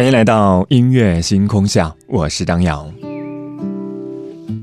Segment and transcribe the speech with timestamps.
[0.00, 2.90] 欢迎来到音乐星空下，我是张扬。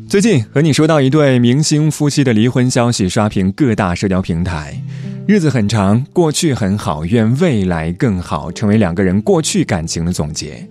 [0.09, 4.75] 最近和你说到一对明星夫妻的离婚消息刷屏各大社交平台，
[5.27, 10.67] 日子很长，过去很好，愿未来更好，成为两个人过去感情的总结。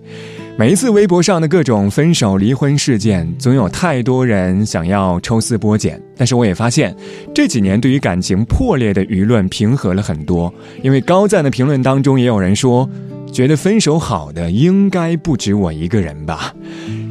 [0.57, 5.97] 每一次微博上的各种分手、离婚事件，总有太多人想要抽丝剥茧。
[6.17, 6.93] 但是我也发现，
[7.33, 12.89] 这几年对于感情破裂的舆论平和了很多，因为高赞的评论当中也有人说。
[13.37, 16.51] 觉得分手好的应该不止我一个人吧？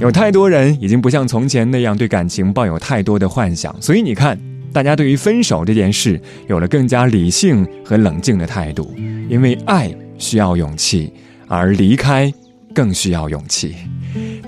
[0.01, 4.37] 有太多人已经不像从前那样对感情抱有太多的幻想，所以你看，
[4.73, 8.93] 大家对于分手这件事有了更加理性和冷静的态度。
[9.29, 9.89] 因为爱
[10.19, 11.13] 需要勇气，
[11.47, 12.35] 而离开
[12.75, 13.77] 更需要勇气。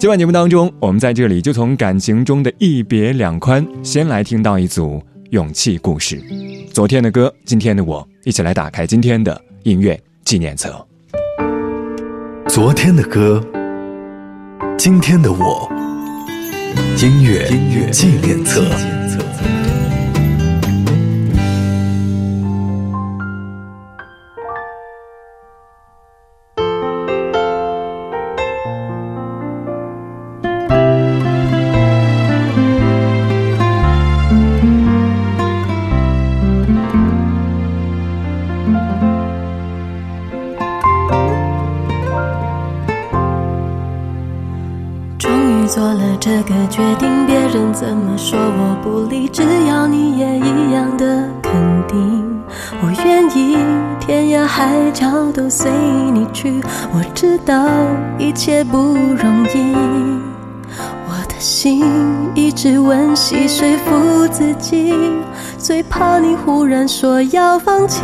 [0.01, 6.21] 今晚节目当中，我们在这里就从感情中的一别两宽，先来听到一组勇气故事。
[6.73, 10.88] 昨天的歌，今天的我，一起来打开今天的音乐纪念册。
[12.49, 13.45] 昨天的歌，
[14.79, 15.71] 今天的我，
[16.97, 17.47] 音乐
[17.91, 18.98] 纪念册。
[58.99, 59.73] 不容易，
[61.07, 61.85] 我的心
[62.35, 64.93] 一直温习说服自己，
[65.57, 68.03] 最怕你忽然说要放弃。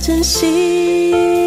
[0.00, 1.39] 珍惜。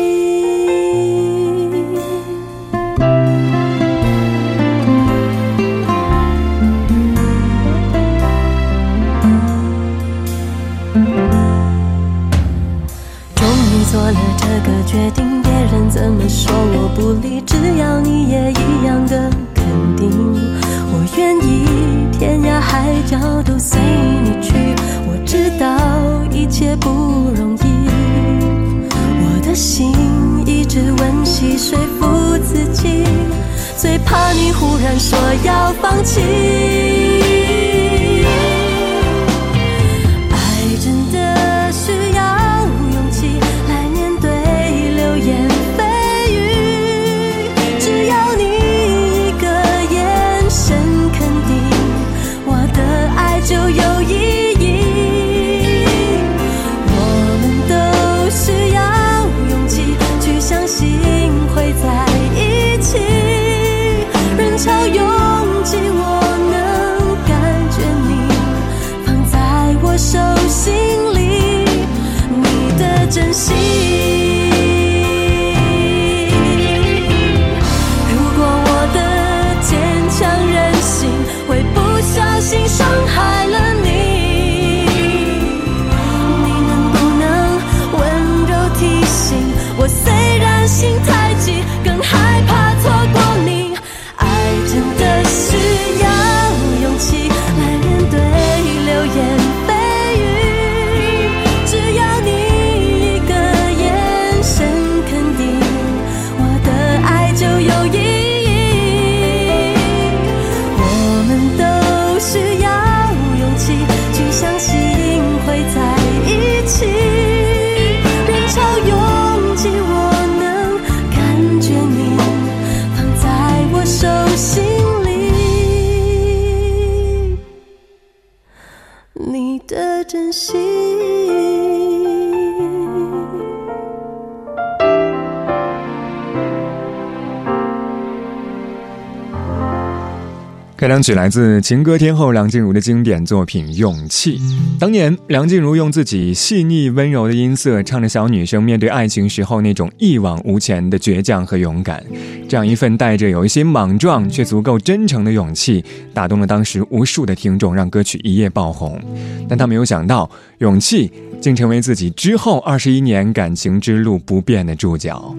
[140.84, 144.38] 开场曲来自情歌天后梁静茹的经典作品《勇气》。
[144.78, 152.04] 当年，梁静茹用自己细腻温柔的音色，唱着小女生面对爱情时候那种一往无前的倔强和勇敢。
[152.50, 155.82] 这样一份带着有一些莽撞却足够真诚的勇气，
[156.14, 159.02] 打动了当时无数的听众，让歌曲一夜爆红。
[159.48, 161.10] 但她没有想到，勇气
[161.40, 165.34] 竟成为自己之后二十一年感情之路不变的注脚。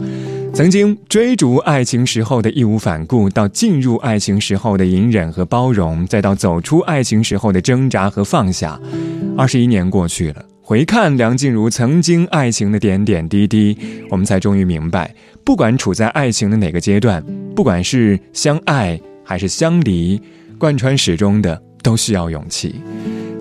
[0.54, 8.80] 曾经追逐爱情时候的义无反顾，到进入爱情时候的隐忍和包容，再到走出爱情时候的挣扎和放下，
[9.36, 13.76] 二十一年过去了，回看梁静茹曾经爱情的点点滴滴，
[14.08, 15.12] 我们才终于明白，
[15.42, 17.20] 不管处在爱情的哪个阶段，
[17.56, 20.22] 不管是相爱还是相离，
[20.56, 22.76] 贯穿始终的都需要勇气。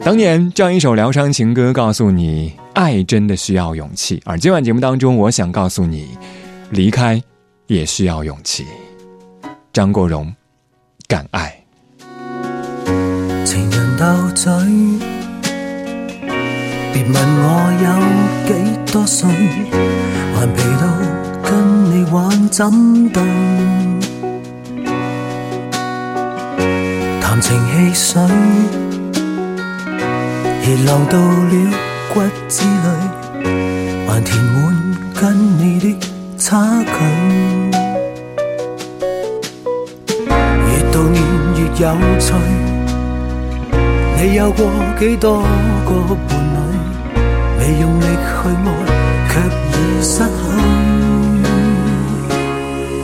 [0.03, 4.19] 当年这样一首疗伤情歌，告诉你爱真的需要勇气。
[4.25, 6.17] 而今晚节目当中，我想告诉你。
[6.73, 7.21] 离开
[7.67, 8.65] 也需要勇气。
[9.71, 10.33] 张国荣，
[11.07, 11.55] 敢爱。
[13.45, 14.03] 情人斗
[14.33, 14.51] 嘴，
[16.91, 17.45] 别问我
[17.83, 17.85] 有
[18.47, 18.51] 几
[18.91, 19.29] 多岁，
[20.35, 20.87] 顽皮到
[21.47, 21.51] 跟
[21.91, 22.67] 你玩怎
[23.11, 23.23] 动？
[27.21, 28.19] 谈情汽水，
[30.63, 31.53] 热流到了
[32.11, 33.47] 骨子里，
[34.07, 34.73] 还填满
[35.13, 36.12] 跟你的。
[36.45, 36.91] 差距，
[40.19, 41.23] 越到年
[41.55, 41.85] 越有
[42.19, 42.35] 趣。
[44.17, 44.59] 你有过
[44.99, 45.41] 几多
[45.85, 45.89] 个
[46.27, 46.55] 伴侣？
[47.59, 48.09] 未用力去
[48.65, 48.67] 爱，
[49.29, 49.31] 却
[49.69, 49.71] 已
[50.03, 50.27] 失去。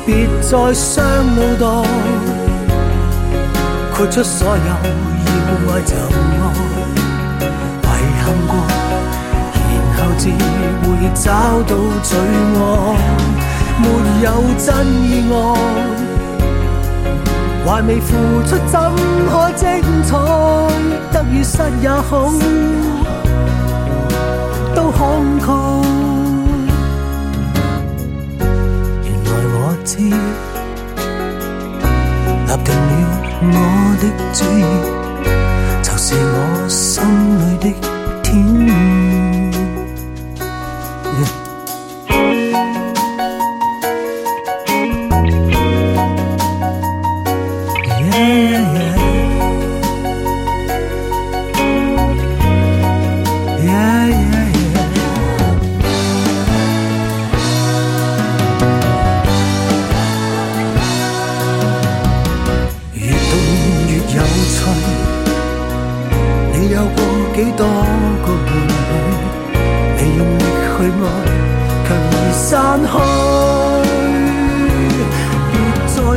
[0.05, 0.07] 别
[0.41, 0.99] 再伤
[1.33, 1.63] 脑袋，
[3.93, 5.37] 豁出所有，要
[5.71, 6.43] 爱就爱，
[7.87, 7.87] 遗
[8.21, 8.51] 憾过，
[9.55, 10.33] 然后只会
[11.15, 12.59] 找到最爱。
[13.81, 13.85] 没
[14.23, 14.27] 有
[14.57, 15.35] 真意爱，
[17.65, 18.07] 还未付
[18.45, 18.73] 出怎
[19.29, 19.67] 可精
[20.03, 20.17] 彩？
[21.13, 22.29] 得与失也好，
[24.75, 24.99] 都慷
[25.39, 25.47] 慨。
[29.03, 29.55] 原来我
[29.85, 29.97] 知，
[32.47, 32.99] 立定了
[33.41, 33.55] 我
[34.01, 34.03] 的
[34.33, 34.61] 主意，
[35.81, 37.01] 就是我心
[37.39, 37.65] 里的
[38.21, 38.27] 天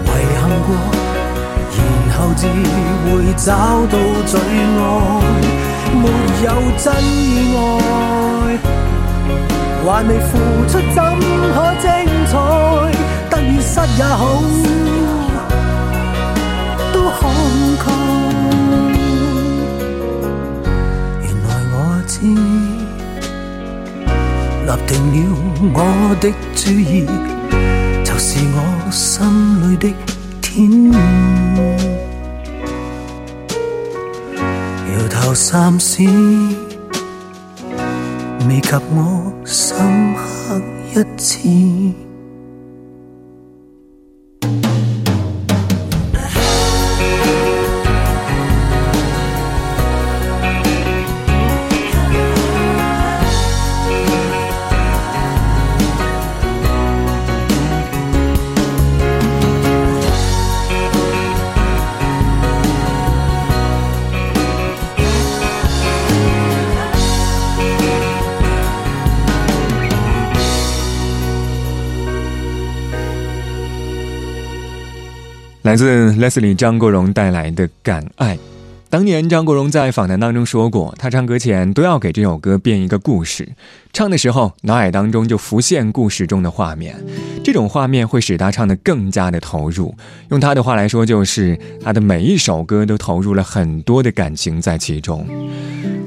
[0.06, 0.68] 爱，遗憾过，
[2.08, 2.40] 然后自
[3.04, 3.48] 会找
[3.86, 3.94] 到
[4.26, 4.40] 最爱。
[5.92, 6.04] 没
[6.44, 6.46] 有
[6.78, 7.58] 真意爱，
[9.84, 10.30] 还未付
[10.68, 10.96] 出怎
[11.54, 11.84] 可精
[12.26, 12.32] 彩？
[13.30, 14.20] 得与失也好，
[16.92, 17.20] 都慷
[17.78, 17.82] 慨。
[21.22, 21.74] 原来我
[22.06, 22.59] 知。
[24.70, 25.18] 立定了
[25.74, 27.04] 我的主意，
[28.04, 29.92] 就是我心里的
[30.40, 30.92] 天。
[34.92, 36.04] 摇头三思，
[38.48, 39.76] 未及我深
[40.14, 40.62] 刻
[40.94, 42.09] 一次。
[75.70, 78.34] 来自 Leslie 张国荣带来的《敢爱》。
[78.88, 83.48] 当年张国荣在访谈当中说过，他唱歌前都要给这首歌编一个故事，
[83.92, 86.96] 唱的时候脑海当中就浮现故事中的画面，
[87.44, 89.94] 这种画面会使他唱得更加的投入。
[90.30, 95.24] 用他的话来说，就是他的每一首歌都投入了很多的感情在其中。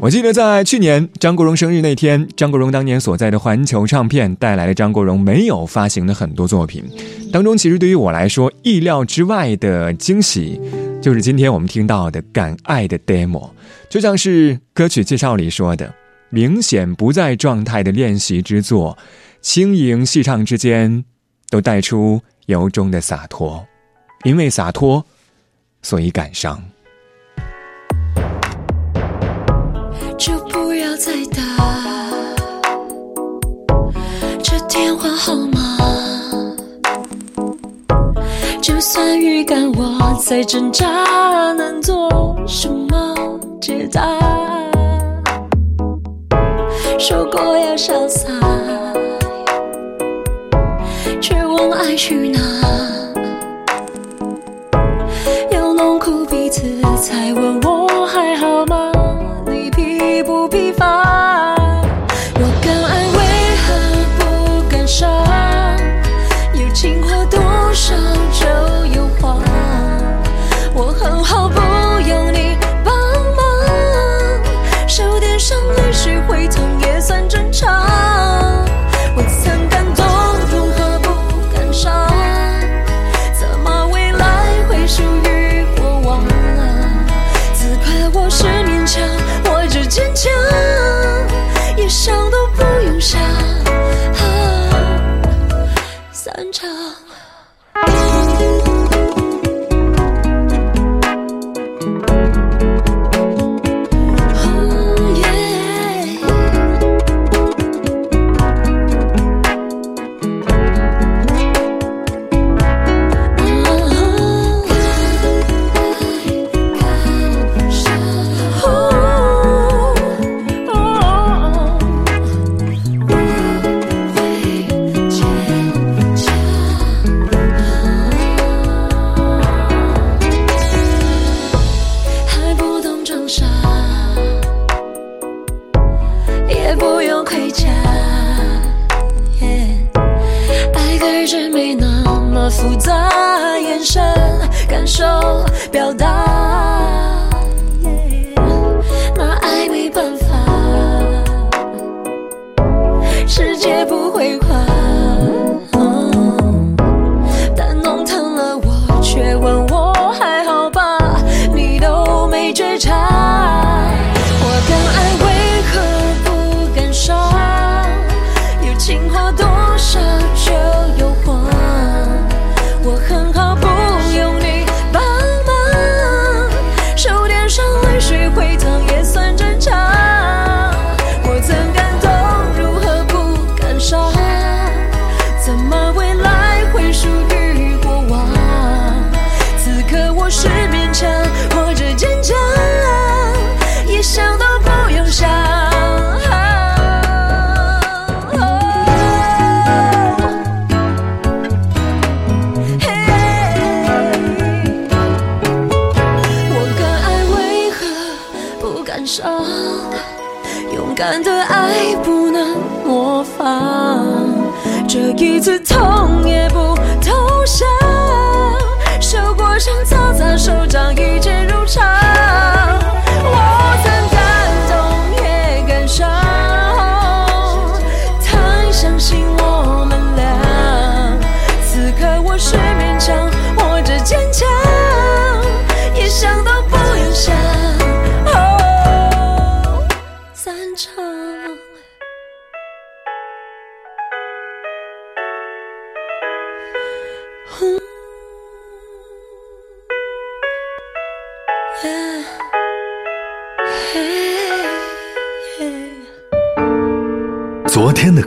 [0.03, 6.83] 我记得在去年张国荣生日那天，张国荣当年所在的环球唱片带来了张国荣没有发行的很多作品，
[7.31, 10.60] 当中其实对于我来说意料之外的惊喜，
[11.01, 13.50] 就是今天我们听到的《敢爱》的 demo，
[13.89, 15.95] 就像是歌曲介绍里说的，
[16.29, 18.98] 明显不在状态的练习之作，
[19.39, 21.05] 轻盈细唱之间，
[21.50, 23.65] 都带出由衷的洒脱，
[24.25, 25.05] 因为洒脱，
[25.81, 26.62] 所以感伤。
[30.24, 31.42] 就不要再打
[34.42, 35.77] 这电话号码，
[38.62, 40.88] 就算预感我在挣扎，
[41.58, 44.18] 能做什么解答？
[46.98, 48.30] 说过要潇洒，
[51.20, 52.39] 却问爱去哪？
[55.51, 56.62] 要弄哭彼此，
[56.96, 57.73] 才问我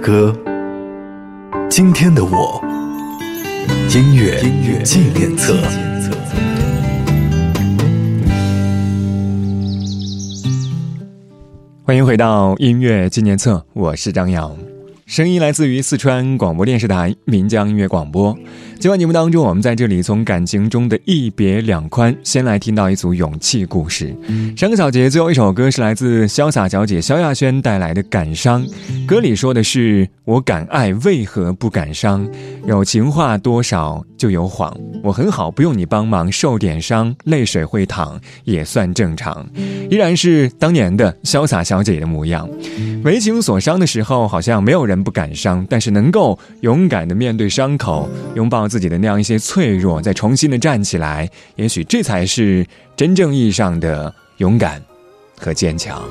[0.06, 0.32] 歌，
[1.68, 2.62] 今天的我，
[3.92, 4.40] 音乐
[4.84, 5.52] 纪念册。
[11.82, 14.56] 欢迎回到音乐纪念册，我是张扬。
[15.06, 18.38] 声音来自于四川广播电视台岷江音乐广播。
[18.78, 24.14] 今晚节目当中，我们在这里从感情中的一别两宽，先来听到一组勇气故事。
[24.54, 28.64] 上个小节最后一首歌是来自潇洒小姐萧亚轩带来的《感伤》，
[29.06, 32.28] 歌里说的是“我敢爱，为何不敢伤？
[32.66, 39.44] 有情话多少就有谎，我很好，不用你帮忙，受点伤，泪水会淌，也算正常。
[39.88, 42.48] 依然是当年的潇洒小姐的模样。
[43.04, 54.82] 为情所伤的时候，好像没有人不敢伤，但是能够勇敢的面对伤口，拥抱自己的那样一些脆弱，再重新的站起来，也许这才是真正意义上的勇敢
[55.38, 56.02] 和坚强。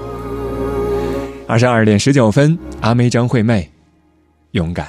[1.47, 3.69] 二十二点十九分，阿妹张惠妹，
[4.51, 4.87] 勇敢。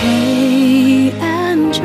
[0.00, 1.82] 黑暗中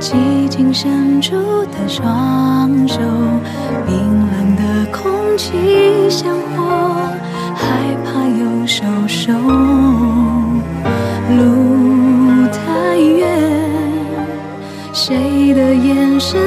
[0.00, 2.98] 寂静伸出的双手，
[3.86, 7.02] 冰冷的空气像火，
[7.54, 10.11] 害怕又受伤。
[15.54, 16.40] 的眼神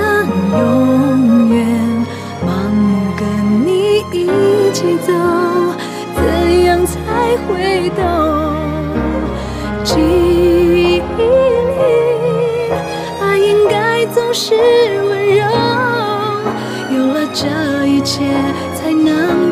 [0.51, 1.65] 永远
[2.43, 3.27] 盲目跟
[3.65, 4.25] 你一
[4.73, 5.13] 起走，
[6.15, 8.01] 怎样才会懂？
[9.83, 11.01] 记忆里。
[13.21, 14.55] 爱应该总是
[15.07, 15.43] 温柔，
[16.95, 18.23] 有了这一切，
[18.73, 19.44] 才能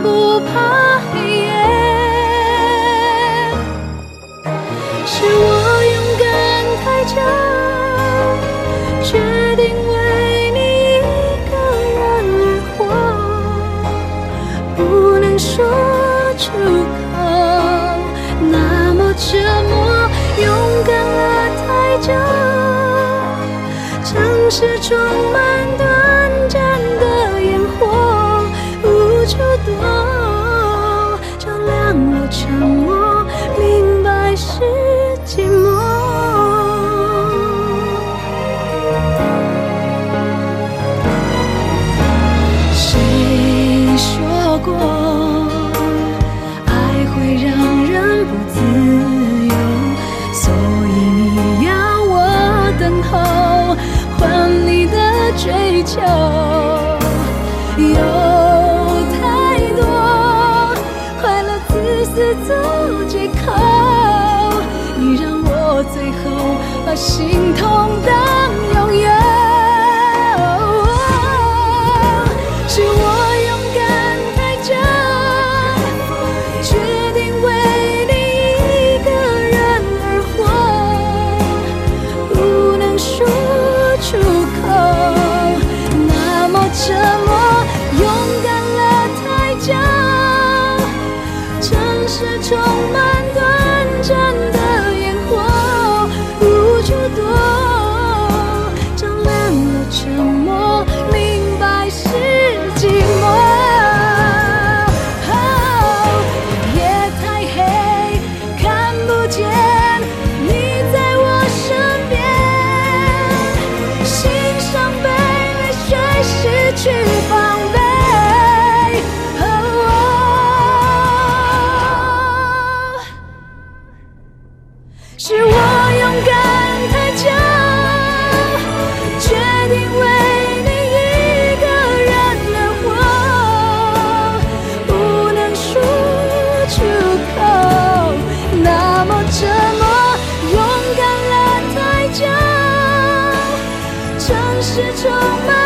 [144.92, 145.10] 充
[145.46, 145.63] 满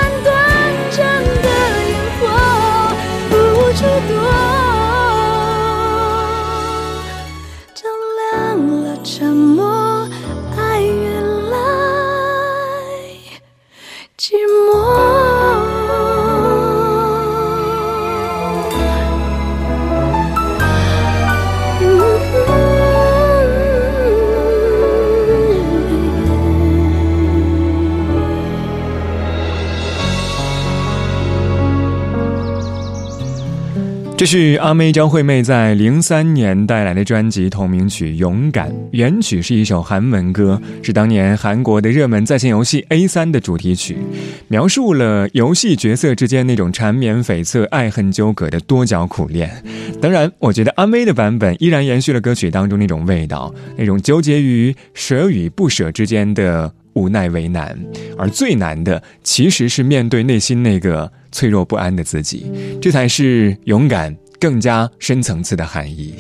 [34.18, 43.96] 这是阿妹张惠妹在零三年带来的专辑同名曲《勇敢》，原曲是一首韩文歌，是当年韩国的热门在线游戏 A 三的主题曲，
[44.48, 49.64] 描述了游戏角色之间那种缠绵悱恻、爱恨纠葛的多角苦恋。
[50.02, 57.78] 当然，我觉得阿妹的版本依然延续了歌曲当中那种味道，那种纠结于舍与不舍之间的无奈为难，
[58.18, 61.12] 而最难的其实是面对内心那个。
[61.30, 62.50] 脆弱不安的自己，
[62.82, 66.16] 这才是勇敢更加深层次的含义。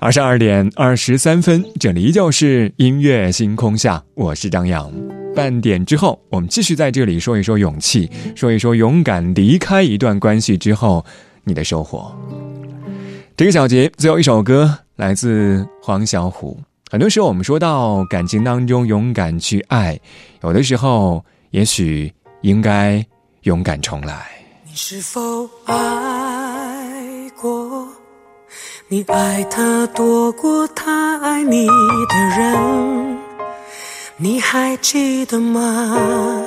[0.00, 4.90] 二十二点二十三分，这里依旧是音乐星空下，我是张扬。
[5.34, 11.04] 半点之后，我们继续在这里说一说勇气，说一说勇敢离开一段关系之后
[11.44, 12.10] 你的收获。
[13.36, 16.56] 这个小节最后一首歌来自黄小琥。
[16.96, 20.00] 很多时候，我们说到感情当中勇敢去爱，
[20.42, 23.04] 有的时候也许应该
[23.42, 24.26] 勇敢重来。
[24.64, 25.74] 你是否爱
[27.38, 27.86] 过？
[28.88, 33.18] 你爱他多过他爱你的人，
[34.16, 36.42] 你还记得吗？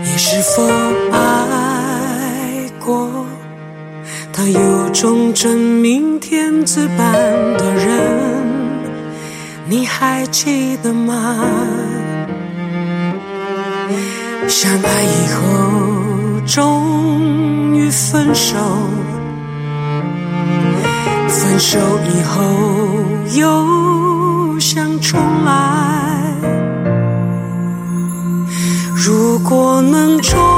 [0.00, 0.62] 你是否
[1.10, 3.26] 爱过？
[4.32, 7.12] 他有种真命天子般
[7.58, 8.39] 的人，
[9.70, 11.46] 你还记得吗？
[14.48, 18.58] 相爱以后终于分手，
[21.28, 21.78] 分手
[22.12, 22.42] 以后
[23.38, 26.34] 又想重来。
[28.96, 30.49] 如果能重。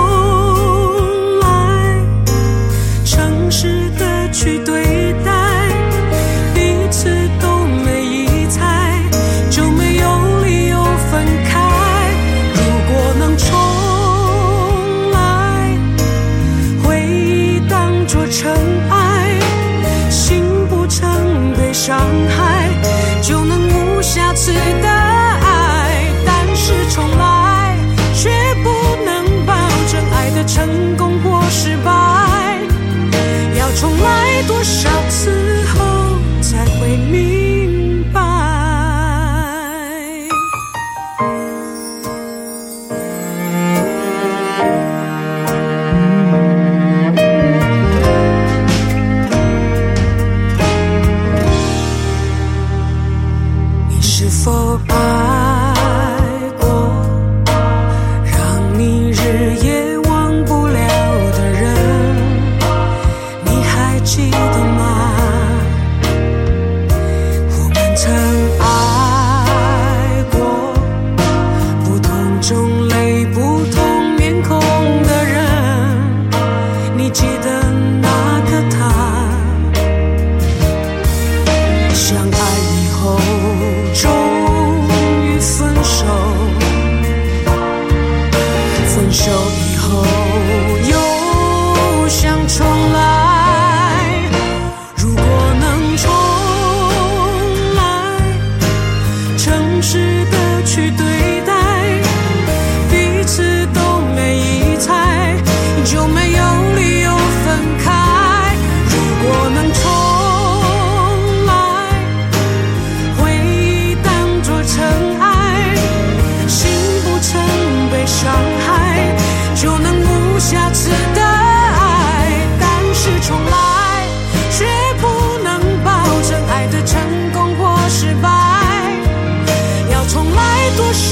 [34.12, 37.41] 爱多少次后才会明？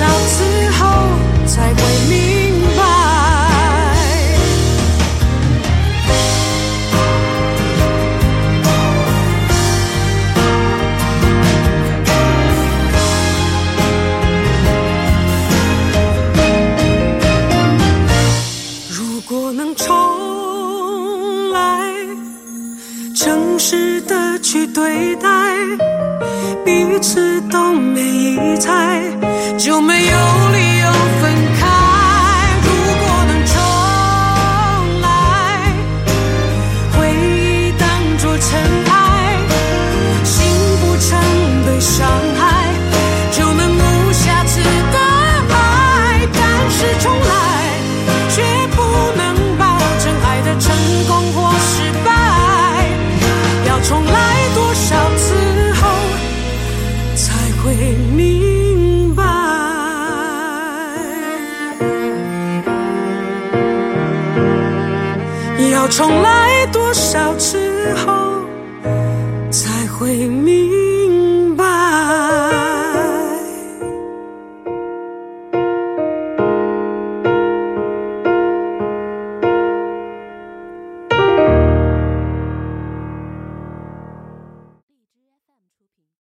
[0.01, 0.50] sauc